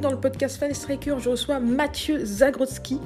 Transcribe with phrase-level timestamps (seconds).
[0.00, 3.00] Dans le podcast Fan Striker, je reçois Mathieu Zagrodzki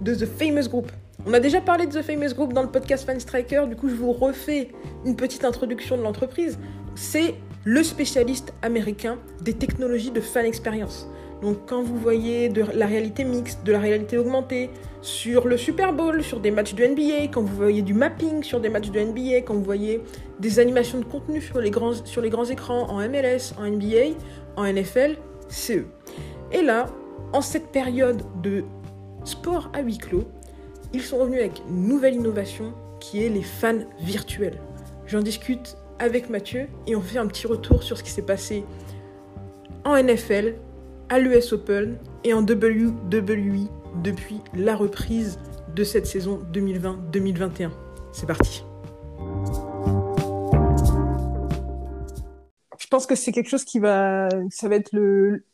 [0.00, 0.92] de The Famous Group.
[1.26, 3.88] On a déjà parlé de The Famous Group dans le podcast Fan Striker, du coup
[3.88, 4.68] je vous refais
[5.04, 6.58] une petite introduction de l'entreprise.
[6.94, 11.08] C'est le spécialiste américain des technologies de fan expérience.
[11.42, 14.70] Donc quand vous voyez de la réalité mixte, de la réalité augmentée
[15.00, 18.60] sur le Super Bowl, sur des matchs de NBA, quand vous voyez du mapping sur
[18.60, 20.00] des matchs de NBA, quand vous voyez
[20.38, 24.16] des animations de contenu sur les grands écrans en MLS, en NBA,
[24.56, 25.16] en NFL,
[25.48, 25.86] c'est eux.
[26.52, 26.86] Et là,
[27.32, 28.64] en cette période de
[29.24, 30.24] sport à huis clos,
[30.92, 34.58] ils sont revenus avec une nouvelle innovation qui est les fans virtuels.
[35.06, 38.64] J'en discute avec Mathieu et on fait un petit retour sur ce qui s'est passé
[39.84, 40.54] en NFL,
[41.08, 43.68] à l'US Open et en WWE
[44.02, 45.38] depuis la reprise
[45.74, 47.70] de cette saison 2020-2021.
[48.12, 48.64] C'est parti.
[52.78, 55.44] Je pense que c'est quelque chose qui va, ça va être le,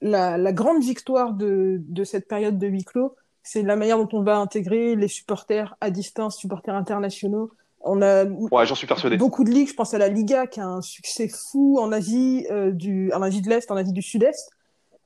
[0.00, 4.38] la, grande victoire de, cette période de huis clos, c'est la manière dont on va
[4.38, 7.50] intégrer les supporters à distance, supporters internationaux.
[7.86, 8.24] On a
[8.64, 9.18] j'en suis persuadé.
[9.18, 12.46] beaucoup de ligues, je pense à la Liga qui a un succès fou en Asie,
[12.50, 14.50] euh, du, en Asie de l'Est, en Asie du Sud-Est.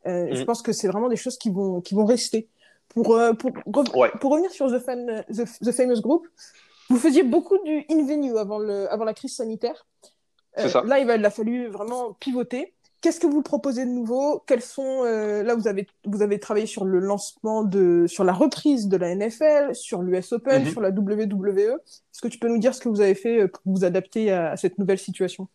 [0.07, 0.47] Euh, Je mhm.
[0.47, 2.49] pense que c'est vraiment des choses qui vont, qui vont rester.
[2.89, 6.27] Pour, euh, pour, pour revenir sur The, Fan, The, Famous Group,
[6.89, 9.87] vous faisiez beaucoup du in-venue avant, le, avant la crise sanitaire.
[10.57, 10.83] Ça.
[10.85, 12.75] Là, il, va, il a fallu vraiment pivoter.
[13.01, 14.43] Qu'est-ce que vous proposez de nouveau?
[14.47, 18.33] Quels sont euh, là vous avez vous avez travaillé sur le lancement de sur la
[18.33, 20.71] reprise de la NFL, sur l'US Open, mhm.
[20.71, 21.79] sur la WWE.
[21.87, 24.33] Est-ce que tu peux nous dire ce que vous avez fait euh, pour vous adapter
[24.33, 25.47] à, cette nouvelle situation?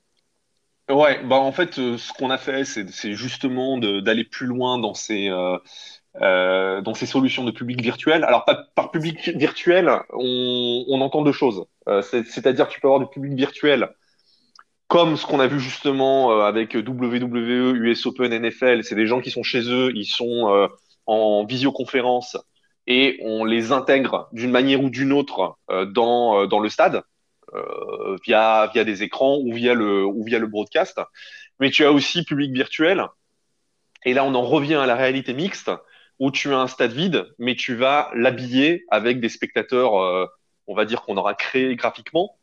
[0.90, 4.94] Ouais, bah en fait, euh, ce qu'on a fait, c'est justement d'aller plus loin dans
[4.94, 5.28] ces
[6.19, 8.23] dans ces solutions de public virtuel.
[8.23, 11.66] Alors par, par public virtuel, on, on entend deux choses.
[12.03, 13.89] C'est-à-dire que tu peux avoir du public virtuel
[14.88, 19.21] comme ce qu'on a vu justement euh, avec WWE, US Open, NFL, c'est des gens
[19.21, 20.67] qui sont chez eux, ils sont euh,
[21.05, 22.38] en visioconférence
[22.85, 27.01] et on les intègre d'une manière ou d'une autre euh, dans, dans le stade
[28.25, 31.00] via, via des écrans ou via, le, ou via le broadcast.
[31.59, 33.05] Mais tu as aussi public virtuel.
[34.05, 35.71] Et là, on en revient à la réalité mixte
[36.17, 39.94] où tu as un stade vide, mais tu vas l'habiller avec des spectateurs,
[40.65, 42.35] on va dire qu'on aura créé graphiquement.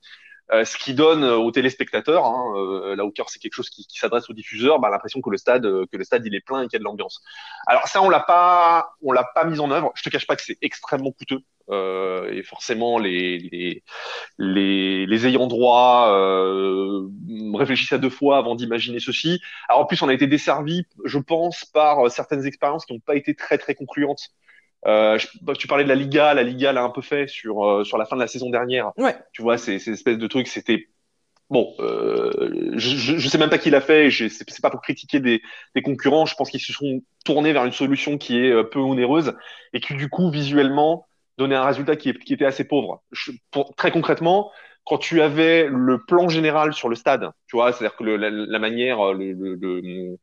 [0.53, 3.71] Euh, ce qui donne euh, aux téléspectateurs, hein, euh, là au cœur c'est quelque chose
[3.71, 6.41] qui, qui s'adresse aux diffuseurs, bah, l'impression que le stade, que le stade il est
[6.41, 7.22] plein et qu'il y a de l'ambiance.
[7.69, 9.93] Alors ça on l'a pas, on l'a pas mis en œuvre.
[9.94, 11.41] Je te cache pas que c'est extrêmement coûteux
[11.71, 13.84] euh, et forcément les les,
[14.38, 17.06] les, les ayants droit euh,
[17.55, 19.41] réfléchissent à deux fois avant d'imaginer ceci.
[19.69, 23.15] Alors en plus on a été desservi, je pense, par certaines expériences qui n'ont pas
[23.15, 24.31] été très très concluantes.
[24.86, 27.84] Euh, bah, tu parlais de la Liga, la Liga l'a un peu fait sur euh,
[27.84, 28.92] sur la fin de la saison dernière.
[28.96, 29.16] Ouais.
[29.32, 30.88] Tu vois, ces, ces espèces de trucs, c'était
[31.50, 31.74] bon.
[31.80, 32.30] Euh,
[32.76, 34.10] je, je sais même pas qui l'a fait.
[34.10, 35.42] C'est pas pour critiquer des,
[35.74, 36.24] des concurrents.
[36.24, 39.34] Je pense qu'ils se sont tournés vers une solution qui est peu onéreuse
[39.72, 43.02] et qui du coup visuellement donnait un résultat qui, qui était assez pauvre.
[43.12, 44.50] Je, pour, très concrètement,
[44.84, 48.30] quand tu avais le plan général sur le stade, tu vois, c'est-à-dire que le, la,
[48.30, 50.16] la, manière, le, le, le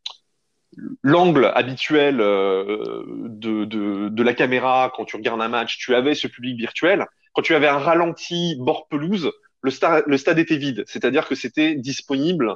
[1.02, 6.28] l'angle habituel euh, de, de, la caméra quand tu regardes un match, tu avais ce
[6.28, 7.06] public virtuel.
[7.34, 9.72] Quand tu avais un ralenti bord pelouse, le,
[10.10, 12.56] le stade était vide, c'est-à-dire que c'était disponible.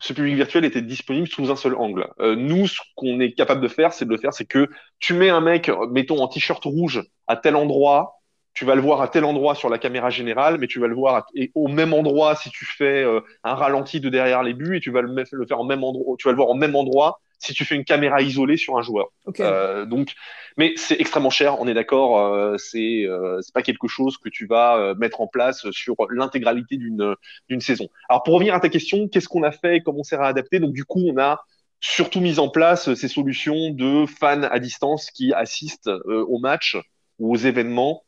[0.00, 2.08] Ce public virtuel était disponible sous un seul angle.
[2.20, 4.68] Euh, nous, ce qu'on est capable de faire, c'est de le faire, c'est que
[4.98, 8.20] tu mets un mec, mettons en t-shirt rouge, à tel endroit,
[8.54, 10.94] tu vas le voir à tel endroit sur la caméra générale, mais tu vas le
[10.94, 14.80] voir au même endroit si tu fais euh, un ralenti de derrière les buts, et
[14.80, 17.20] tu vas le, le faire en même endroit, tu vas le voir au même endroit
[17.38, 19.08] si tu fais une caméra isolée sur un joueur.
[19.40, 20.14] Euh, donc,
[20.56, 22.18] mais c'est extrêmement cher, on est d'accord.
[22.18, 27.14] Euh, c'est euh, pas quelque chose que tu vas mettre en place sur l'intégralité d'une
[27.48, 27.88] d'une saison.
[28.08, 30.58] Alors pour revenir à ta question, qu'est-ce qu'on a fait, comment on s'est réadapté?
[30.58, 31.42] Donc du coup, on a
[31.80, 36.78] surtout mis en place ces solutions de fans à distance qui assistent aux matchs
[37.18, 38.04] ou aux événements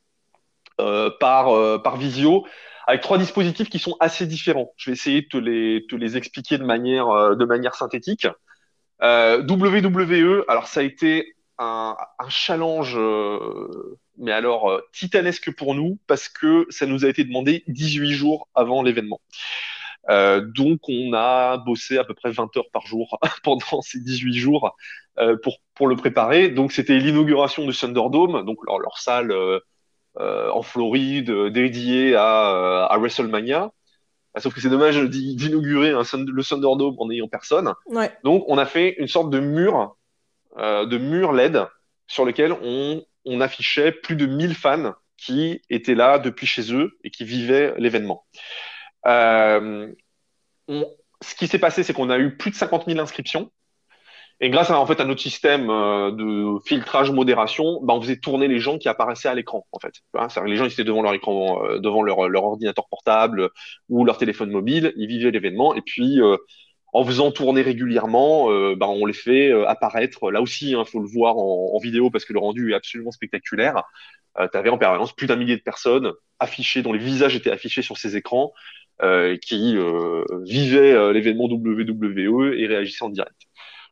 [1.20, 2.46] par par visio
[2.86, 4.72] avec trois dispositifs qui sont assez différents.
[4.76, 8.26] Je vais essayer de te les, te les expliquer de manière, de manière synthétique.
[9.02, 15.74] Euh, WWE, alors ça a été un, un challenge, euh, mais alors euh, titanesque pour
[15.74, 19.20] nous, parce que ça nous a été demandé 18 jours avant l'événement.
[20.08, 24.76] donc, on a bossé à peu près 20 heures par jour pendant ces 18 jours
[25.42, 26.48] pour, pour le préparer.
[26.48, 29.32] Donc, c'était l'inauguration du Thunderdome, donc leur, leur salle
[30.18, 33.70] en Floride dédiée à, à WrestleMania.
[34.36, 37.72] Ah, sauf que c'est dommage d'inaugurer le Thunderdome en ayant personne.
[38.22, 39.96] Donc, on a fait une sorte de mur,
[40.58, 41.66] euh, de mur LED
[42.06, 43.02] sur lequel on,
[43.40, 48.26] affichait plus de 1000 fans qui étaient là depuis chez eux et qui vivaient l'événement.
[49.06, 49.90] Euh,
[50.68, 53.50] ce qui s'est passé, c'est qu'on a eu plus de 50 000 inscriptions.
[54.40, 58.18] Et grâce à, en fait, à notre système euh, de filtrage modération, bah, on faisait
[58.18, 59.94] tourner les gens qui apparaissaient à l'écran, en fait.
[60.44, 63.48] les gens ils étaient devant leur écran, euh, devant leur, leur, ordinateur portable
[63.88, 66.36] ou leur téléphone mobile, ils vivaient l'événement, et puis euh,
[66.92, 68.46] en faisant tourner régulièrement,
[68.76, 70.30] bah, on les fait apparaître.
[70.30, 72.74] Là aussi, il hein, faut le voir en, en, vidéo parce que le rendu est
[72.74, 73.82] absolument spectaculaire.
[74.38, 77.82] tu avais en permanence plus d'un millier de personnes affichées, dont les visages étaient affichés
[77.82, 78.54] sur ces écrans,
[79.42, 79.76] qui
[80.44, 83.45] vivaient l'événement WWE et réagissaient en direct.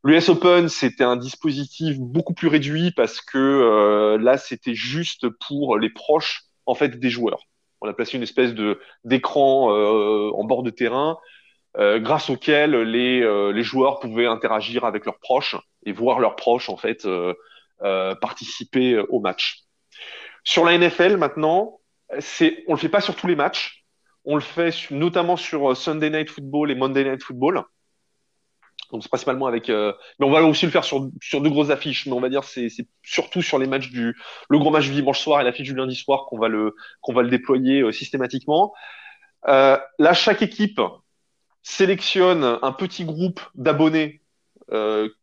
[0.06, 5.78] L'US Open, c'était un dispositif beaucoup plus réduit parce que euh, là, c'était juste pour
[5.78, 7.40] les proches en fait des joueurs.
[7.80, 11.16] On a placé une espèce de d'écran euh, en bord de terrain
[11.78, 13.20] euh, grâce auquel les,
[13.52, 15.56] les joueurs pouvaient interagir avec leurs proches
[15.86, 17.08] et voir leurs proches en fait
[18.20, 19.62] participer au match.
[20.44, 21.80] Sur la NFL maintenant,
[22.18, 23.86] c'est on le fait pas sur tous les matchs.
[24.26, 27.64] On le fait notamment sur Sunday Night Football et Monday Night Football
[28.92, 29.70] donc principalement avec.
[29.70, 32.28] Euh, mais on va aussi le faire sur, sur deux grosses affiches, mais on va
[32.28, 34.16] dire c'est c'est surtout sur les matchs du
[34.48, 37.12] le gros match du dimanche soir et l'affiche du lundi soir qu'on va le qu'on
[37.12, 38.72] va le déployer euh, systématiquement.
[39.48, 40.80] Euh, là, chaque équipe
[41.62, 44.20] sélectionne un petit groupe d'abonnés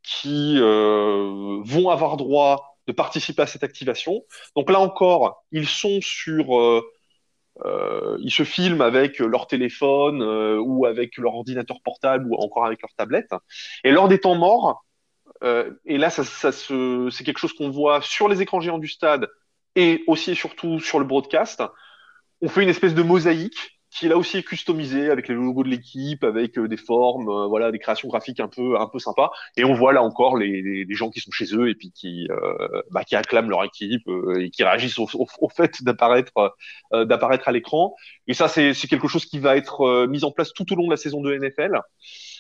[0.03, 4.23] qui vont avoir droit de participer à cette activation.
[4.55, 6.83] Donc là encore, ils sont sur
[7.65, 12.65] euh, ils se filment avec leur téléphone euh, ou avec leur ordinateur portable ou encore
[12.65, 13.31] avec leur tablette.
[13.83, 14.85] Et lors des temps morts,
[15.43, 19.27] euh, et là, ça, c'est quelque chose qu'on voit sur les écrans géants du stade
[19.75, 21.63] et aussi et surtout sur le broadcast.
[22.41, 25.69] On fait une espèce de mosaïque qui là aussi est customisé avec les logos de
[25.69, 29.31] l'équipe, avec euh, des formes, euh, voilà, des créations graphiques un peu un peu sympas.
[29.57, 32.27] Et on voit là encore les, les, gens qui sont chez eux et puis qui
[32.31, 34.07] euh, bah, qui acclament leur équipe
[34.39, 36.55] et qui réagissent au, au, fait d'apparaître
[36.93, 37.93] d'apparaître à l'écran.
[38.27, 40.85] Et ça c'est c'est quelque chose qui va être mis en place tout au long
[40.85, 41.79] de la saison de NFL.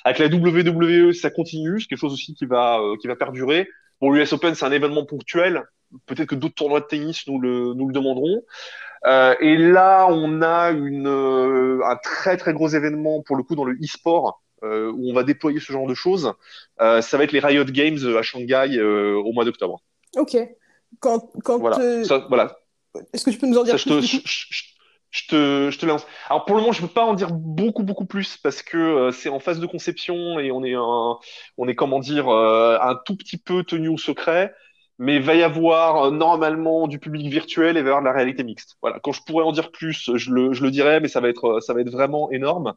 [0.05, 3.67] Avec la WWE, ça continue, c'est quelque chose aussi qui va qui va perdurer.
[3.99, 5.63] Bon, l'US Open, c'est un événement ponctuel.
[6.05, 8.41] Peut-être que d'autres tournois de tennis nous le, nous le demanderont.
[9.07, 13.55] Euh, et là, on a une, euh, un très très gros événement pour le coup
[13.55, 16.33] dans le e-sport euh, où on va déployer ce genre de choses.
[16.81, 19.81] Euh, ça va être les Riot Games à Shanghai au mois d'octobre.
[20.15, 20.37] Ok.
[20.99, 22.03] Quand, quand voilà.
[22.03, 22.57] Ça, voilà.
[23.13, 24.63] Est-ce que tu peux nous en dire ça, plus je, te, je,
[25.09, 26.05] je, te, je te lance.
[26.29, 29.09] Alors pour le moment, je ne peux pas en dire beaucoup beaucoup plus parce que
[29.11, 31.17] c'est en phase de conception et on est un,
[31.57, 34.53] on est comment dire un tout petit peu tenu au secret
[35.01, 38.03] mais il va y avoir euh, normalement du public virtuel et il va y avoir
[38.03, 38.77] de la réalité mixte.
[38.83, 38.99] Voilà.
[38.99, 41.59] Quand je pourrais en dire plus, je le, je le dirais, mais ça va être,
[41.59, 42.75] ça va être vraiment énorme.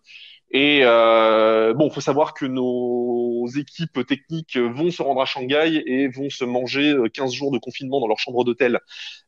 [0.50, 6.08] Et euh, bon, faut savoir que nos équipes techniques vont se rendre à Shanghai et
[6.08, 8.80] vont se manger 15 euh, jours de confinement dans leur chambre d'hôtel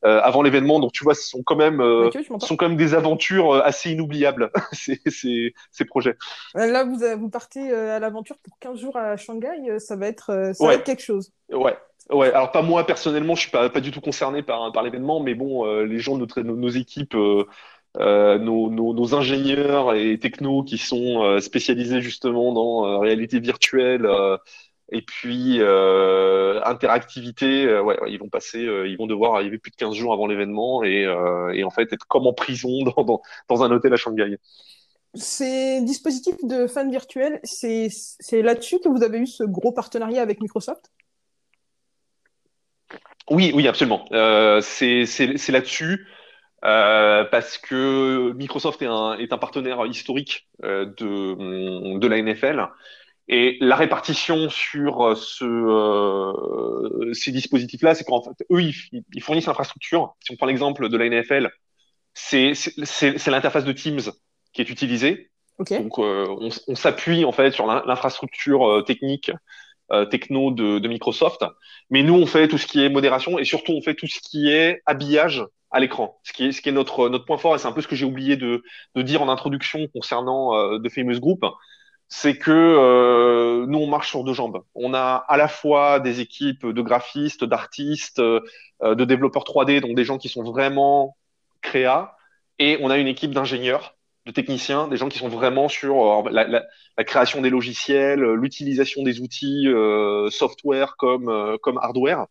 [0.04, 0.80] euh, avant l'événement.
[0.80, 3.90] Donc tu vois, ce sont quand même, euh, sont quand même des aventures euh, assez
[3.90, 6.16] inoubliables ces, ces, ces, projets.
[6.54, 9.80] Là, vous, vous partez à l'aventure pour 15 jours à Shanghai.
[9.80, 11.32] Ça va être, ça va être quelque chose.
[11.50, 11.76] Ouais,
[12.10, 15.20] Ouais, alors pas moi personnellement, je suis pas, pas du tout concerné par, par l'événement,
[15.20, 17.44] mais bon, euh, les gens de notre, nos, équipes, euh,
[17.98, 24.08] euh, nos, nos, ingénieurs et technos qui sont spécialisés justement dans réalité virtuelle
[24.92, 25.60] et puis
[26.64, 30.84] interactivité, ouais, ils vont passer, ils vont devoir arriver plus de 15 jours avant l'événement
[30.84, 31.02] et,
[31.54, 34.38] et en fait être comme en prison dans, dans, dans un hôtel à Shanghai.
[35.14, 37.88] Ces dispositifs de fans virtuels, c'est
[38.42, 40.92] là-dessus que vous avez eu ce gros partenariat avec Microsoft?
[43.30, 44.04] Oui, oui, absolument.
[44.12, 46.06] Euh, c'est là-dessus.
[46.64, 52.66] Euh, parce que Microsoft est un, est un partenaire historique euh, de, de la NFL
[53.28, 58.74] et la répartition sur ce, euh, ces dispositifs-là, c'est qu'en fait, eux, ils,
[59.12, 60.14] ils fournissent l'infrastructure.
[60.20, 61.50] Si on prend l'exemple de la NFL,
[62.14, 62.52] c'est
[63.26, 64.00] l'interface de Teams
[64.52, 65.30] qui est utilisée.
[65.58, 65.78] Okay.
[65.78, 69.34] Donc, euh, on, on s'appuie en fait sur l'infrastructure euh, technique euh,
[70.10, 71.44] techno de, de, Microsoft.
[71.90, 74.20] Mais nous, on fait tout ce qui est modération et surtout, on fait tout ce
[74.20, 77.54] qui est habillage à l'écran, ce qui est, ce qui est notre, notre point fort.
[77.54, 78.62] Et c'est un peu ce que j'ai oublié de,
[78.94, 81.44] de dire en introduction concernant euh, The Famous Group.
[82.08, 84.62] C'est que euh, nous, on marche sur deux jambes.
[84.74, 88.40] On a à la fois des équipes de graphistes, d'artistes, euh,
[88.82, 91.16] de développeurs 3D, donc des gens qui sont vraiment
[91.62, 92.16] créa,
[92.58, 93.95] et on a une équipe d'ingénieurs
[94.26, 96.64] de techniciens, des gens qui sont vraiment sur la,
[97.04, 99.68] création des logiciels, l'utilisation des outils
[100.30, 102.26] software comme, comme hardware.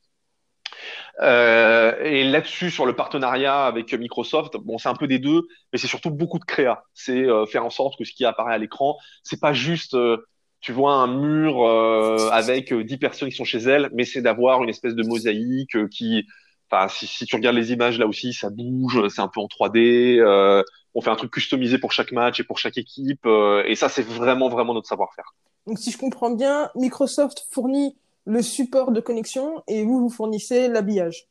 [1.22, 5.88] et là-dessus, sur le partenariat avec Microsoft, bon, c'est un peu des deux, mais c'est
[5.88, 6.84] surtout beaucoup de créa.
[6.94, 9.96] C'est faire en sorte que ce qui apparaît à l'écran, c'est pas juste
[10.66, 14.24] tu vois un mur euh, avec euh, dix personnes qui sont chez elles, mais c'est
[14.24, 16.26] d'avoir une espèce de mosaïque euh, qui,
[16.72, 20.20] enfin, si, tu regardes les images là aussi, ça bouge, c'est un peu en 3D.
[20.20, 20.64] Euh,
[20.96, 23.28] on fait un truc customisé pour chaque match et pour chaque équipe,
[23.66, 25.36] et ça, c'est vraiment, vraiment notre savoir-faire.
[25.68, 30.68] Donc, si je comprends bien, Microsoft fournit le support de connexion et vous, vous fournissez
[30.68, 31.28] l'habillage.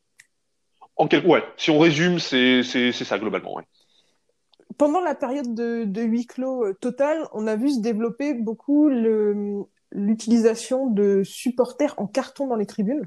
[0.96, 1.26] En quel...
[1.26, 3.56] Ouais, si on résume, c'est ça globalement.
[3.56, 3.64] Ouais
[4.78, 8.88] pendant la période de, huis clos euh, total, on a vu se développer beaucoup
[9.92, 13.06] l'utilisation de supporters en carton dans les tribunes.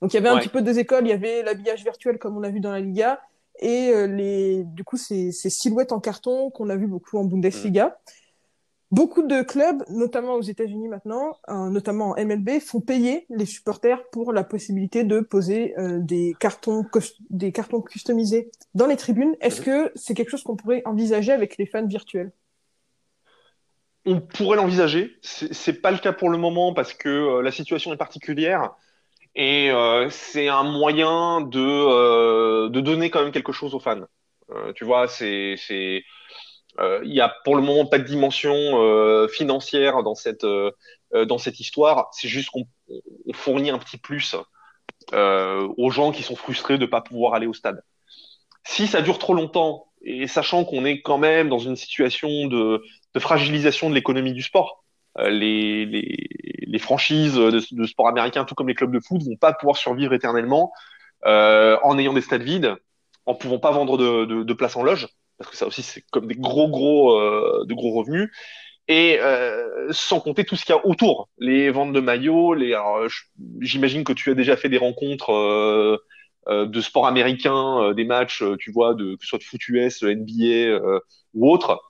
[0.00, 2.36] Donc il y avait un petit peu deux écoles, il y avait l'habillage virtuel comme
[2.36, 3.20] on a vu dans la Liga
[3.60, 7.98] et euh, les du coup ces, silhouettes en carton qu'on a vu beaucoup en Bundesliga.
[8.90, 14.08] Beaucoup de clubs, notamment aux États-Unis maintenant, euh, notamment en MLB, font payer les supporters
[14.10, 16.86] pour la possibilité de poser euh, des cartons
[17.28, 19.36] des cartons customisés dans les tribunes.
[19.42, 22.32] Est-ce que c'est quelque chose qu'on pourrait envisager avec les fans virtuels?
[24.06, 25.16] On pourrait l'envisager.
[25.20, 28.74] C'est pas le cas pour le moment parce que la situation est particulière
[29.38, 29.70] et
[30.10, 34.06] c'est un moyen de de donner quand même quelque chose aux fans.
[34.74, 35.56] tu vois, c'est
[36.80, 40.70] euh, il n'y a pour le moment pas de dimension euh, financière dans cette, euh,
[41.26, 42.08] dans cette histoire.
[42.12, 42.66] C'est juste qu'on
[43.32, 44.36] fournit un petit plus
[45.12, 47.82] aux gens qui sont frustrés de ne pas pouvoir aller au stade.
[48.64, 52.82] Si ça dure trop longtemps, et sachant qu'on est quand même dans une situation de,
[53.14, 54.84] de fragilisation de l'économie du sport,
[55.28, 59.76] les, les, franchises de, sport américain, tout comme les clubs de foot, vont pas pouvoir
[59.76, 60.72] survivre éternellement
[61.26, 62.76] euh, en ayant des stades vides,
[63.26, 65.08] en pouvant pas vendre de, de, places en loge
[65.38, 68.30] parce que ça aussi c'est comme des gros gros euh, de gros revenus
[68.88, 72.56] et euh, sans compter tout ce qu'il y a autour, les ventes de maillots,
[73.60, 75.98] j'imagine que tu as déjà fait des rencontres euh,
[76.48, 79.68] euh de sport américain, euh, des matchs, tu vois, de que ce soit de foot
[79.68, 80.80] US, NBA
[81.34, 81.87] ou autre.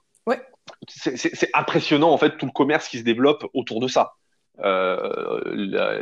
[0.87, 4.13] C'est impressionnant en fait tout le commerce qui se développe autour de ça.
[4.61, 6.01] Euh,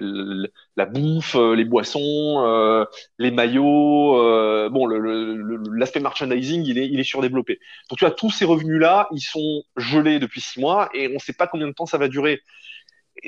[0.75, 2.85] la, bouffe, euh, les boissons, euh,
[3.19, 4.69] les maillots.
[4.69, 7.59] bon, l'aspect merchandising, il est, surdéveloppé.
[7.89, 11.19] Donc tu as tous ces revenus-là, ils sont gelés depuis six mois et on ne
[11.19, 12.41] sait pas combien de temps ça va durer.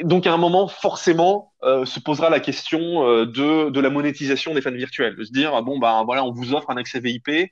[0.03, 4.71] donc à un moment, forcément, se posera la question de, de la monétisation des fans
[4.71, 5.15] virtuels.
[5.15, 7.51] De se dire, bon, ben voilà, on vous offre un accès VIP.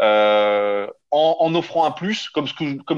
[0.00, 2.46] Euh, en, offrant un plus, comme,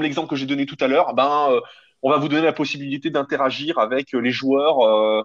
[0.01, 1.61] l'exemple que j'ai donné tout à l'heure, ben,
[2.03, 5.23] on va vous donner la possibilité d'interagir avec euh, les joueurs euh,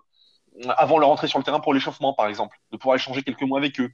[0.76, 3.56] avant leur entrée sur le terrain pour l'échauffement, par exemple, de pouvoir échanger quelques mots
[3.56, 3.90] avec eux.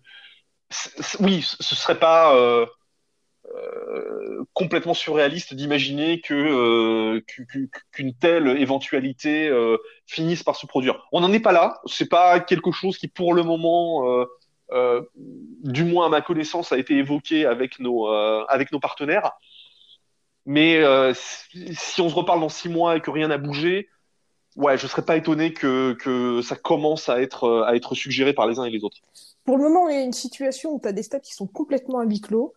[1.20, 2.66] oui, ce serait pas euh,
[4.52, 7.22] complètement surréaliste d'imaginer que
[7.90, 9.50] qu'une telle éventualité
[10.06, 11.04] finisse par se produire.
[11.12, 11.80] On n'en est pas là.
[11.86, 14.24] C'est pas quelque chose qui, pour le moment,
[14.70, 19.32] du moins à ma connaissance, a été évoqué avec nos avec nos partenaires.
[20.46, 23.88] Mais euh, si on se reparle dans six mois et que rien n'a bougé,
[24.56, 28.32] ouais, je serais pas étonné que, que ça commence à être, euh, à être suggéré
[28.32, 28.98] par les uns et les autres.
[29.44, 31.46] Pour le moment, il y a une situation où tu as des stades qui sont
[31.46, 32.54] complètement à huis clos.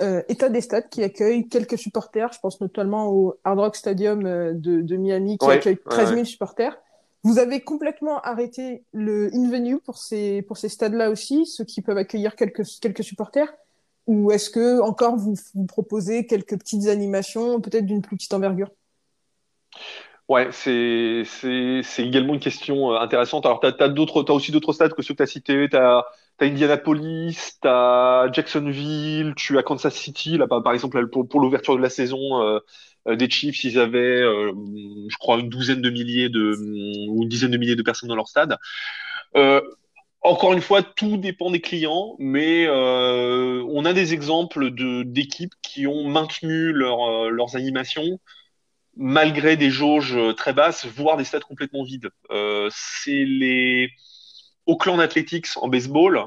[0.00, 2.32] Euh, et tu as des stades qui accueillent quelques supporters.
[2.32, 6.24] Je pense notamment au Hard Rock Stadium euh, de, de Miami qui accueille 13 000
[6.24, 6.78] supporters.
[7.28, 12.64] Vous avez complètement arrêté le in-venue pour ces, stades-là aussi, ceux qui peuvent accueillir quelques,
[12.64, 13.52] supporters?
[14.06, 15.34] Ou est-ce que encore vous,
[15.66, 18.70] proposez quelques petites animations, peut-être d'une plus petite envergure?
[20.26, 21.26] Ouais, c'est,
[21.98, 23.44] également une question euh, intéressante.
[23.44, 25.68] Alors, tu as, t'as aussi d'autres stades que ceux que tu as cités.
[25.68, 26.06] Tu as,
[26.40, 30.38] Indianapolis, tu as Jacksonville, tu as Kansas City.
[30.38, 32.60] Là, par exemple, pour, l'ouverture de la saison euh,
[33.16, 36.54] des Chiefs, ils avaient, je crois, une douzaine de milliers de,
[37.08, 38.56] ou une dizaine de milliers de personnes dans leur stade.
[39.36, 39.60] Euh,
[40.20, 44.70] encore une fois, tout dépend des clients, mais euh, on a des exemples
[45.04, 48.18] d'équipes qui ont maintenu leur, euh, leurs animations
[48.96, 52.10] malgré des jauges très basses, voire des stades complètement vides.
[52.32, 53.90] Euh, c'est les
[54.66, 56.26] Oakland Athletics en baseball.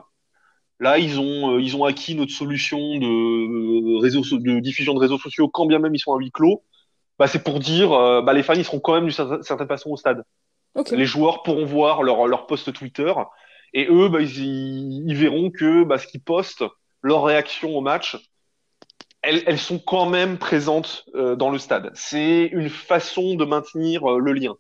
[0.80, 5.50] Là, ils ont, ils ont acquis notre solution de, réseau, de diffusion de réseaux sociaux,
[5.50, 6.64] quand bien même ils sont à huis clos.
[7.22, 7.90] Bah, c'est pour dire,
[8.24, 10.24] bah, les fans, ils seront quand même d'une certaine façon au stade.
[10.92, 13.14] Les joueurs pourront voir leur, leur post Twitter
[13.74, 16.64] et eux, bah, ils, verront que bah, ce qu'ils postent,
[17.02, 18.18] leurs réactions au match,
[19.22, 21.92] elles, elles sont quand même présentes euh, dans le stade.
[21.94, 24.56] C'est une façon de maintenir euh, le lien.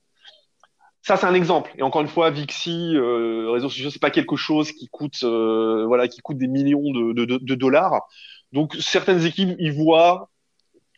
[1.02, 1.74] Ça, c'est un exemple.
[1.78, 5.86] Et encore une fois, Vixi, euh, réseaux sociaux, c'est pas quelque chose qui coûte, euh,
[5.88, 8.02] voilà, qui coûte des millions de, de, de, dollars.
[8.52, 10.30] Donc, certaines équipes, ils voient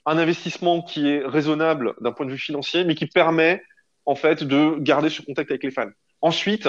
[0.05, 3.63] un investissement qui est raisonnable d'un point de vue financier, mais qui permet
[4.05, 5.89] en fait de garder ce contact avec les fans.
[6.21, 6.67] Ensuite,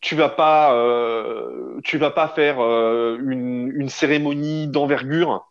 [0.00, 5.48] tu vas pas, euh, tu vas pas faire euh, une, cérémonie d'envergure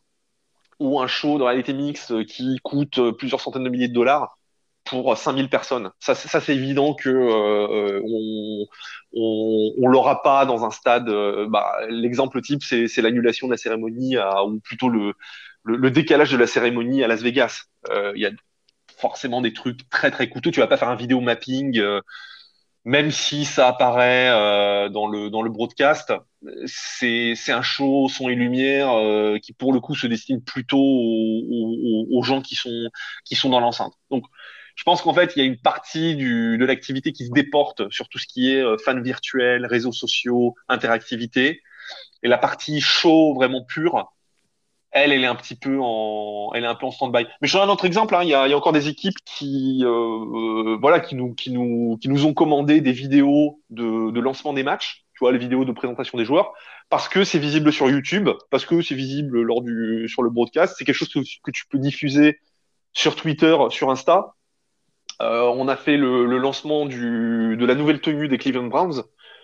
[0.79, 4.37] ou un show de réalité mixte qui coûte plusieurs centaines de milliers de dollars
[4.83, 5.91] pour 5000 personnes.
[5.99, 8.65] Ça, c'est évident que euh, on,
[9.13, 11.07] on, l'aura pas dans un stade.
[11.09, 15.13] Euh, bah, L'exemple type, c'est l'annulation de la cérémonie ou plutôt le,
[15.63, 17.65] le, le, décalage de la cérémonie à Las Vegas.
[17.89, 18.31] Euh, il y a
[19.01, 20.51] forcément des trucs très très coûteux.
[20.51, 22.01] Tu vas pas faire un vidéo mapping, euh,
[22.85, 26.13] même si ça apparaît euh, dans le dans le broadcast.
[26.65, 30.79] C'est c'est un show son et lumière euh, qui pour le coup se destine plutôt
[30.79, 32.89] aux, aux, aux gens qui sont
[33.25, 33.93] qui sont dans l'enceinte.
[34.09, 34.25] Donc
[34.75, 37.89] je pense qu'en fait, il y a une partie du, de l'activité qui se déporte
[37.91, 41.61] sur tout ce qui est fan virtuel, réseaux sociaux, interactivité.
[42.23, 44.11] Et la partie show vraiment pure,
[44.91, 47.25] elle, elle est un petit peu en, elle est un peu en stand-by.
[47.41, 48.15] Mais je donne un autre exemple.
[48.15, 48.23] Hein.
[48.23, 52.25] Il, y a, encore des équipes qui, euh, voilà, qui nous, qui nous, qui nous
[52.25, 55.05] ont commandé des vidéos de, lancement des matchs.
[55.13, 56.53] Tu vois, les vidéos de présentation des joueurs,
[56.89, 60.75] parce que c'est visible sur YouTube, parce que c'est visible lors du, sur le broadcast.
[60.77, 62.39] C'est quelque chose que, tu peux diffuser
[62.93, 64.33] sur Twitter, sur Insta.
[65.21, 69.03] Euh, on a fait le, lancement de la nouvelle tenue des Cleveland Browns.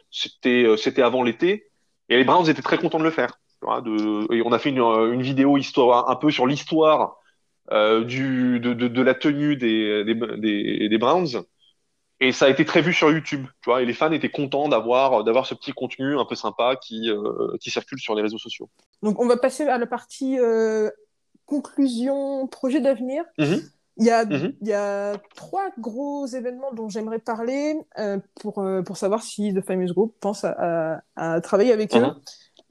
[0.10, 1.70] C'était, euh, c'était avant l'été,
[2.10, 3.40] et les Browns étaient très contents de le faire.
[3.62, 7.18] De, et on a fait une, une, vidéo histoire un peu sur l'histoire
[7.72, 11.44] euh, du de, de, de, la tenue des, des, des, Browns
[12.20, 14.70] et ça a été très vu sur YouTube tu vois et les fans étaient contents
[14.70, 18.38] d'avoir d'avoir ce petit contenu un peu sympa qui euh, qui circule sur les réseaux
[18.38, 18.70] sociaux
[19.02, 20.92] donc on va passer à la partie euh,
[21.48, 23.72] conclusion projet d'avenir mm-hmm.
[24.00, 24.54] Il y, a, mm-hmm.
[24.62, 29.56] il y a trois gros événements dont j'aimerais parler euh, pour, euh, pour savoir si
[29.56, 32.06] The Famous Group pense à, à, à travailler avec eux.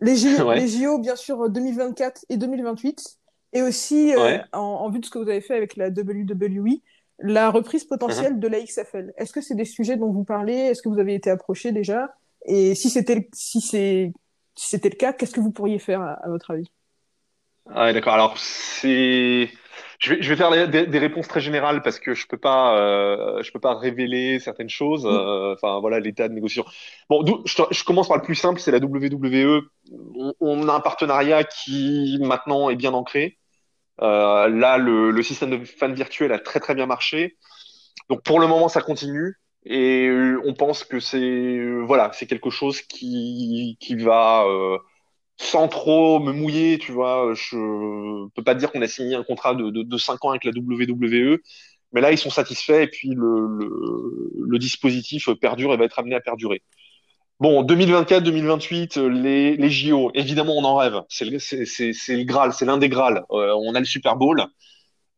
[0.00, 0.60] Les JO, ouais.
[0.60, 3.18] les JO, bien sûr, 2024 et 2028.
[3.52, 4.40] Et aussi, ouais.
[4.40, 6.80] euh, en, en, vue de ce que vous avez fait avec la WWE,
[7.20, 8.38] la reprise potentielle Mm-hmm.
[8.40, 9.12] de la XFL.
[9.16, 10.54] Est-ce que c'est des sujets dont vous parlez?
[10.54, 12.14] Est-ce que vous avez été approché déjà?
[12.44, 14.12] Et si c'était si c'est
[14.54, 16.70] si c'était le cas, qu'est-ce que vous pourriez faire à, à votre avis?
[17.66, 18.14] Ouais, d'accord.
[18.14, 19.48] Alors, c'est
[19.98, 22.76] je vais, je vais faire des, des, réponses très générales parce que je peux pas,
[22.78, 25.06] euh, je peux pas révéler certaines choses.
[25.06, 26.64] Euh, enfin voilà, l'état de négociation.
[27.08, 29.62] Bon, je, je, commence par le plus simple, c'est la WWE.
[29.92, 33.38] On, on, a un partenariat qui maintenant est bien ancré.
[34.02, 37.36] Euh, là, le, le, système de fans virtuel a très très bien marché.
[38.10, 40.10] Donc pour le moment, ça continue et
[40.44, 44.44] on pense que c'est voilà, c'est quelque chose qui qui va
[45.38, 49.54] sans trop me mouiller, tu vois, je peux pas dire qu'on a signé un contrat
[49.54, 51.38] de, de, de 5 ans avec la WWE,
[51.92, 56.20] mais là, ils sont satisfaits et puis le, dispositif perdure et va être amené à
[56.20, 56.62] perdurer.
[57.40, 61.02] Bon, 2024-2028, les, les JO, évidemment, on en rêve.
[61.08, 63.22] C'est le, Graal, c'est l'un des Graals.
[63.30, 64.42] Euh, on a le Super Bowl.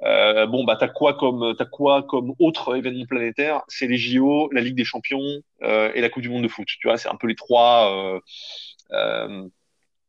[0.02, 3.62] Euh, bon, bah, t'as quoi comme, t'as quoi comme autre événement planétaire?
[3.68, 6.66] C'est les JO, la Ligue des Champions euh, et la Coupe du Monde de foot.
[6.66, 8.20] Tu vois, c'est un peu les trois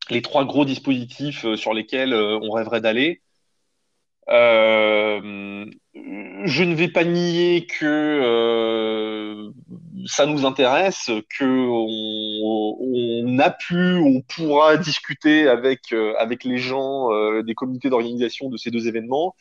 [0.10, 3.22] les trois gros dispositifs sur lesquels on rêverait d'aller.
[4.30, 5.66] Euh,
[6.46, 9.50] je ne vais pas nier que euh,
[10.06, 17.12] ça nous intéresse, que on, a pu, on pourra discuter avec euh, avec les gens
[17.12, 19.36] euh, des comités d'organisation de ces deux événements.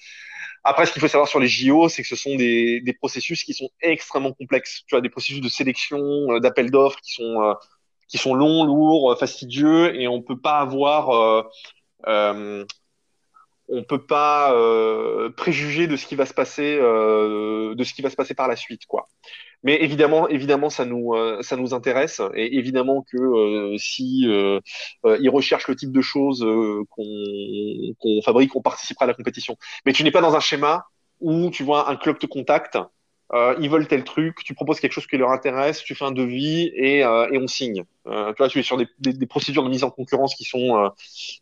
[0.64, 3.44] Après, ce qu'il faut savoir sur les JO, c'est que ce sont des, des, processus
[3.44, 4.82] qui sont extrêmement complexes.
[4.86, 5.98] Tu vois, des processus de sélection,
[6.32, 7.54] euh, d'appel d'offres qui sont euh,
[8.08, 11.42] qui sont longs, lourds, fastidieux, et on peut pas avoir euh,
[12.06, 12.64] euh,
[13.68, 18.00] on peut pas euh, préjuger de ce qui va se passer, euh, de ce qui
[18.02, 19.08] va se passer par la suite, quoi.
[19.62, 24.60] Mais évidemment, évidemment, ça nous, euh, ça nous intéresse, et évidemment que euh, si euh,
[25.20, 26.40] ils recherchent le type de choses
[26.90, 29.56] qu'on qu'on fabrique, on participera à la compétition.
[29.84, 30.84] Mais tu n'es pas dans un schéma
[31.20, 32.78] où tu vois un club te contacte
[33.34, 36.12] euh, ils veulent tel truc, tu proposes quelque chose qui leur intéresse, tu fais un
[36.12, 37.84] devis et, euh, et on signe.
[38.06, 40.44] Euh, tu vois, tu es sur des, des, des, procédures de mise en concurrence qui
[40.44, 40.88] sont euh,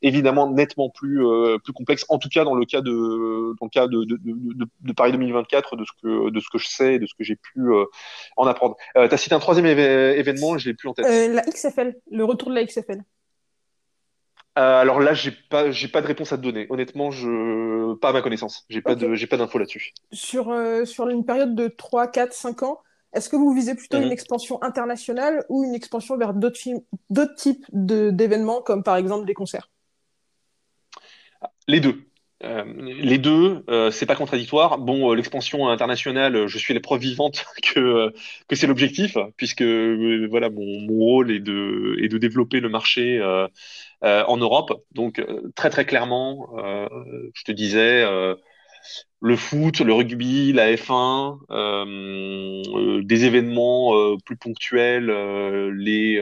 [0.02, 2.04] évidemment nettement plus euh, plus complexes.
[2.08, 5.12] En tout cas, dans le cas de dans le cas de, de, de, de Paris
[5.12, 7.84] 2024, de ce que de ce que je sais, de ce que j'ai pu euh,
[8.36, 8.76] en apprendre.
[8.94, 11.06] tu as cité un troisième événement, je l'ai plus en tête.
[11.06, 13.02] la XFL, le retour de la XFL.
[14.58, 16.66] Euh, alors là, j'ai pas, j'ai pas de réponse à te donner.
[16.70, 18.64] Honnêtement, je, pas à ma connaissance.
[18.70, 19.06] J'ai pas okay.
[19.06, 19.92] de, j'ai pas d'infos là-dessus.
[20.12, 22.80] Sur, euh, sur une période de 3, 4, 5 ans,
[23.12, 24.04] est-ce que vous visez plutôt mmh.
[24.04, 26.58] une expansion internationale ou une expansion vers d'autres,
[27.10, 29.70] d'autres types de, d'événements, comme par exemple des concerts?
[31.68, 32.05] Les deux.
[32.44, 34.78] Euh, les deux, euh, c'est pas contradictoire.
[34.78, 38.12] Bon, euh, l'expansion internationale, je suis la preuve vivante que
[38.48, 43.20] que c'est l'objectif, puisque voilà, mon, rôle est de est de développer le marché
[44.02, 44.84] en Europe.
[44.92, 46.48] Donc très très clairement,
[47.34, 48.04] je te disais
[49.20, 55.10] le foot, le rugby, la F1, euh, des événements plus ponctuels,
[55.72, 56.20] les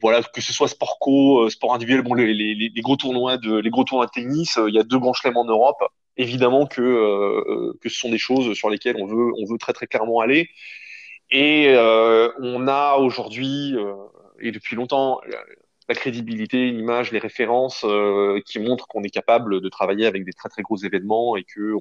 [0.00, 3.70] voilà, que ce soit sport co, sport individuel, bon, les, les, gros tournois de les
[3.70, 5.82] gros tournois de tennis, il y a deux grands chelems en Europe.
[6.16, 9.86] Évidemment que que ce sont des choses sur lesquelles on veut on veut très très
[9.86, 10.48] clairement aller.
[11.30, 13.76] Et on a aujourd'hui
[14.40, 15.20] et depuis longtemps
[15.88, 20.32] la crédibilité, l'image, les références euh, qui montrent qu'on est capable de travailler avec des
[20.32, 21.74] très très gros événements et que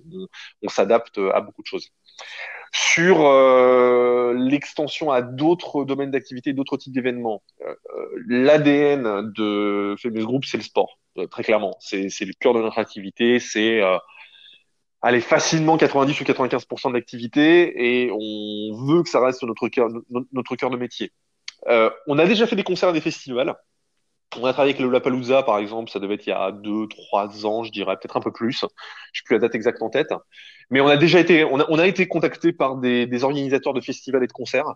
[0.61, 1.89] on, s'adapte à beaucoup de choses.
[2.75, 7.75] Sur euh, l'extension à d'autres domaines d'activité, d'autres types d'événements, euh,
[8.27, 10.99] l'ADN de Famous Group, c'est le sport,
[11.29, 11.77] très clairement.
[11.79, 13.81] C'est le cœur de notre activité, c'est
[15.03, 19.89] aller facilement 90 ou 95% de l'activité et on veut que ça reste notre cœur,
[20.31, 21.11] notre cœur de métier.
[22.07, 23.55] on a déjà fait des concerts et des festivals.
[24.39, 26.87] On a travaillé avec le Lapalooza, par exemple, ça devait être il y a deux,
[26.87, 28.65] trois ans, je dirais, peut-être un peu plus.
[29.13, 30.13] Je n'ai plus la date exacte en tête.
[30.69, 34.27] Mais on a déjà été, on a, été contacté par des, organisateurs de festivals et
[34.27, 34.75] de concerts.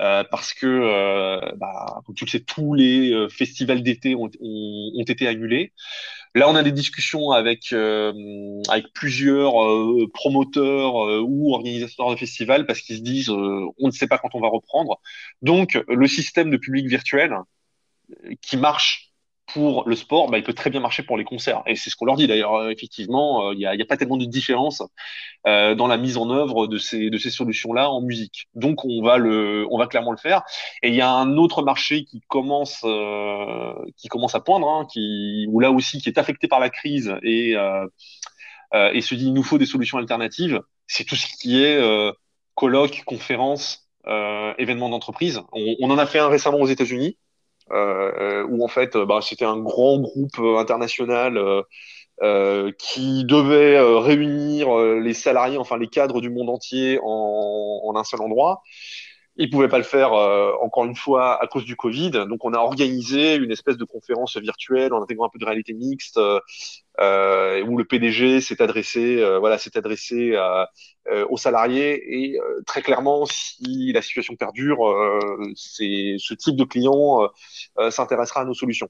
[0.00, 4.28] Euh, parce que, euh, bah, comme tu le sais, tous les euh, festivals d'été ont,
[5.08, 5.72] été annulés.
[6.34, 9.54] Là, on a des discussions avec, avec plusieurs
[10.12, 14.40] promoteurs ou organisateurs de festivals parce qu'ils se disent on ne sait pas quand on
[14.40, 15.00] va reprendre.
[15.40, 17.36] Donc, le système de public virtuel,
[18.40, 19.06] qui marche
[19.46, 21.62] pour le sport, bah, il peut très bien marcher pour les concerts.
[21.66, 22.54] Et c'est ce qu'on leur dit d'ailleurs.
[22.54, 24.82] Euh, effectivement, euh, il n'y a, pas tellement de différence
[25.46, 28.48] euh, dans la mise en œuvre de ces, solutions-là en musique.
[28.54, 29.18] Donc on va,
[29.86, 30.42] clairement le faire.
[30.82, 34.86] Et il y a un autre marché qui commence, à poindre, hein,
[35.48, 37.54] ou là aussi qui est affecté par la crise et,
[38.72, 40.60] se dit il nous faut des solutions alternatives.
[40.86, 41.80] C'est tout ce qui est
[42.54, 43.88] colloques, conférences,
[44.58, 45.40] événements d'entreprise.
[45.52, 47.16] On, en a fait un récemment aux États-Unis
[47.70, 51.38] où en fait euh, bah, c'était un grand groupe euh, international
[52.22, 58.22] euh, qui devait réunir les salariés, enfin les cadres du monde entier en, un seul
[58.22, 58.62] endroit.
[59.38, 60.12] Ils pouvaient pas le faire
[60.62, 64.38] encore une fois à cause du Covid, donc on a organisé une espèce de conférence
[64.38, 66.18] virtuelle en intégrant un peu de réalité mixte
[67.00, 70.70] euh, où le PDG s'est adressé, euh, voilà, s'est adressé à,
[71.10, 74.78] euh, aux salariés et très clairement, si la situation perdure,
[75.54, 77.28] c'est ce type de client
[77.90, 78.88] s'intéressera à nos solutions.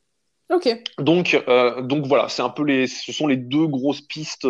[0.52, 0.68] Ok.
[0.98, 1.36] Donc,
[1.82, 4.46] donc voilà, c'est un peu les, ce sont les deux grosses pistes,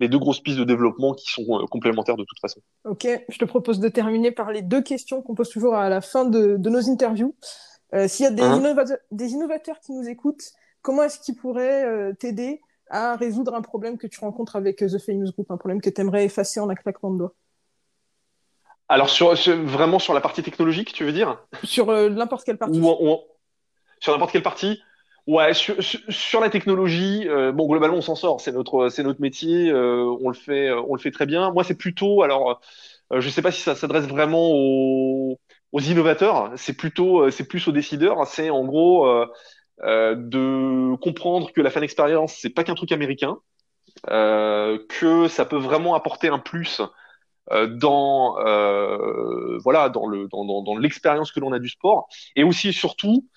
[0.00, 2.60] les deux grosses pistes de développement qui sont complémentaires de toute façon.
[2.84, 6.00] Ok, je te propose de terminer par les deux questions qu'on pose toujours à la
[6.00, 7.34] fin de, de nos interviews.
[8.06, 8.74] S'il y a des, hein
[9.10, 14.06] des, innovateurs qui nous écoutent, comment est-ce qu'ils pourraient t'aider à résoudre un problème que
[14.06, 17.10] tu rencontres avec The Famous Group, un problème que tu aimerais effacer en un claquement
[17.10, 17.34] de doigts
[18.88, 21.38] Alors, sur, vraiment sur la partie technologique, tu veux dire?
[21.64, 22.80] Sur euh, n'importe quelle partie.
[24.00, 24.80] sur n'importe quelle partie?
[25.26, 29.70] Ouais, sur, la technologie, euh, bon globalement on s'en sort, c'est notre c'est notre métier,
[29.70, 31.50] euh, on le fait on le fait très bien.
[31.50, 32.60] Moi c'est plutôt alors
[33.10, 35.36] je sais pas si ça s'adresse vraiment aux,
[35.72, 39.26] aux innovateurs, c'est plutôt c'est plus aux décideurs, c'est en gros euh,
[39.82, 43.38] de comprendre que la fan experience, c'est pas qu'un truc américain,
[44.10, 46.80] euh, que ça peut vraiment apporter un plus
[47.52, 52.08] euh, dans euh, voilà dans le dans, dans, dans l'expérience que l'on a du sport
[52.34, 53.28] et aussi et surtout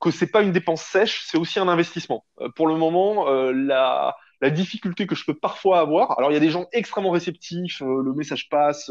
[0.00, 2.24] que c'est pas une dépense sèche, c'est aussi un investissement.
[2.40, 6.18] Euh, pour le moment, la la difficulté que je peux parfois avoir.
[6.18, 8.90] Alors, il y a des gens extrêmement réceptifs, le message passe,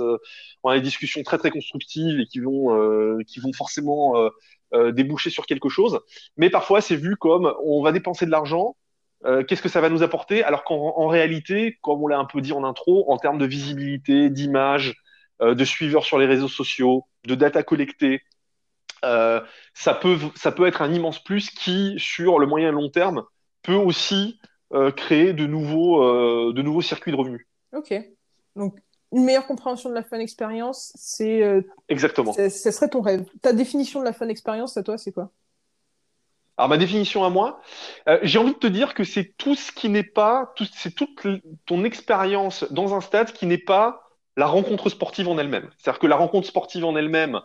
[0.63, 4.13] on a des discussions très très constructives et qui vont qui vont forcément
[4.73, 5.99] euh, déboucher sur quelque chose.
[6.37, 8.75] Mais parfois, c'est vu comme on va dépenser de l'argent,
[9.25, 10.43] euh, qu'est-ce que ça va nous apporter?
[10.43, 14.29] Alors qu'en réalité, comme on l'a un peu dit en intro, en termes de visibilité,
[14.29, 14.95] d'image,
[15.41, 18.21] euh, de suiveurs sur les réseaux sociaux, de data collectée,
[19.01, 23.23] ça, peut, ça peut être un immense plus qui, sur le moyen et long terme,
[23.63, 24.39] peut aussi
[24.97, 27.47] créer de nouveaux, de nouveaux circuits de revenus.
[27.73, 27.93] Ok.
[28.57, 28.77] Donc,
[29.11, 31.43] une meilleure compréhension de la fan expérience, c'est.
[31.43, 32.33] Euh, Exactement.
[32.33, 33.25] Ce serait ton rêve.
[33.41, 35.31] Ta définition de la fan expérience, à toi, c'est quoi?
[36.57, 37.61] Alors, ma définition à moi,
[38.09, 40.53] euh, j'ai envie de te dire que c'est tout ce qui n'est pas.
[40.73, 41.25] C'est toute
[41.65, 45.69] ton expérience dans un stade qui n'est pas la rencontre sportive en elle-même.
[45.77, 47.41] C'est-à-dire que la rencontre sportive en elle-même,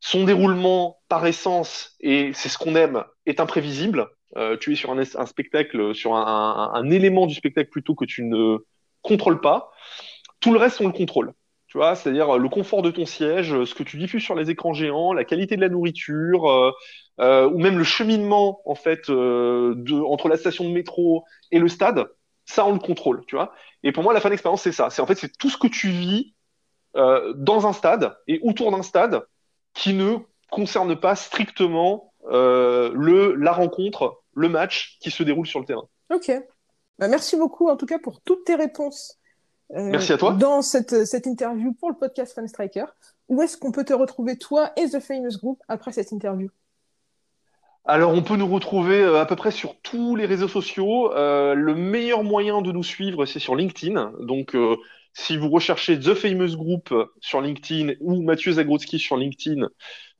[0.00, 4.08] son déroulement par essence, et c'est ce qu'on aime, est imprévisible.
[4.36, 7.94] Euh, tu es sur un, un spectacle, sur un, un, un élément du spectacle plutôt
[7.94, 8.58] que tu ne
[9.02, 9.70] contrôles pas.
[10.40, 11.32] Tout le reste, on le contrôle.
[11.66, 14.74] Tu vois, c'est-à-dire le confort de ton siège, ce que tu diffuses sur les écrans
[14.74, 16.70] géants, la qualité de la nourriture, euh,
[17.20, 19.74] euh, ou même le cheminement en fait euh,
[20.06, 22.06] entre la station de métro et le stade,
[22.44, 23.52] ça on le contrôle, tu vois.
[23.82, 24.90] Et pour moi, la fan expérience, c'est ça.
[24.90, 26.34] C'est en fait c'est tout ce que tu vis
[26.96, 29.22] euh, dans un stade et autour d'un stade
[29.74, 30.16] qui ne
[30.50, 35.88] concerne pas strictement euh, le la rencontre, le match qui se déroule sur le terrain.
[36.12, 36.30] Ok,
[36.98, 39.18] Bah, merci beaucoup en tout cas pour toutes tes réponses.
[39.74, 40.32] Euh, merci à toi.
[40.32, 42.86] Dans cette, cette interview pour le podcast Fan Striker.
[43.28, 46.48] Où est-ce qu'on peut te retrouver, toi et The Famous Group, après cette interview?
[47.86, 51.12] Alors, on peut nous retrouver euh, à peu près sur tous les réseaux sociaux.
[51.14, 54.12] Euh, le meilleur moyen de nous suivre, c'est sur LinkedIn.
[54.20, 54.76] Donc, euh,
[55.12, 59.68] si vous recherchez The Famous Group sur LinkedIn ou Mathieu Zagrodzki sur LinkedIn,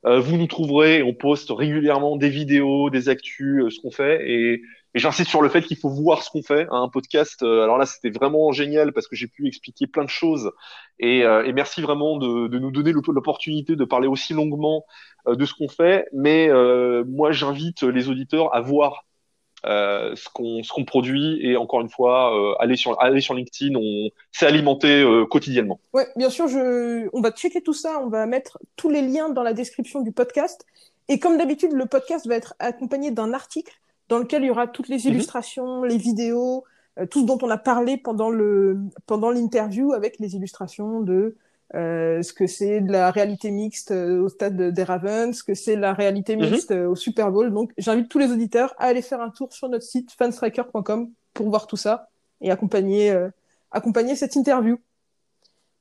[0.05, 1.01] vous nous trouverez.
[1.03, 4.21] On poste régulièrement des vidéos, des actus, ce qu'on fait.
[4.29, 4.61] Et
[4.95, 6.67] et j'insiste sur le fait qu'il faut voir ce qu'on fait.
[6.71, 10.05] Hein, un podcast, euh, alors là, c'était vraiment génial parce que j'ai pu expliquer plein
[10.05, 10.51] de choses.
[10.99, 14.85] Et, euh, et merci vraiment de, de nous donner l'opportunité de parler aussi longuement
[15.27, 16.07] euh, de ce qu'on fait.
[16.13, 16.49] Mais
[17.05, 19.03] moi, j'invite les auditeurs à voir
[19.63, 24.09] ce qu'on ce qu'on produit et encore une fois aller sur aller sur LinkedIn on
[24.31, 28.59] s'est alimenté quotidiennement ouais bien sûr je on va checker tout ça on va mettre
[28.75, 30.65] tous les liens dans la description du podcast
[31.07, 33.73] et comme d'habitude le podcast va être accompagné d'un article
[34.09, 35.13] dans lequel il y aura toutes les mhm.
[35.13, 36.63] illustrations, les vidéos,
[36.99, 41.35] euh, tout ce dont on a parlé pendant le pendant l'interview avec les illustrations de
[41.73, 45.55] euh, ce que c'est de la réalité mixte euh, au stade des Ravens, ce que
[45.55, 46.49] c'est la réalité mhm.
[46.49, 47.51] mixte au Super Bowl.
[47.53, 51.49] Donc j'invite tous les auditeurs à aller faire un tour sur notre site fanstriker.com pour
[51.49, 52.09] voir tout ça
[52.41, 53.15] et accompagner
[53.71, 54.77] accompagner cette interview.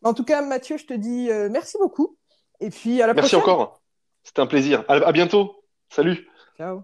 [0.02, 2.16] En tout cas, Mathieu, je te dis merci beaucoup.
[2.60, 3.38] Et puis à la prochaine.
[3.38, 3.82] Merci encore.
[4.22, 4.84] C'était un plaisir.
[4.88, 5.62] à bientôt.
[5.90, 6.26] Salut.
[6.56, 6.82] Ciao.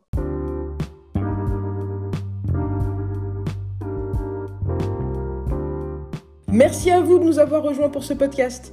[6.53, 8.73] Merci à vous de nous avoir rejoints pour ce podcast.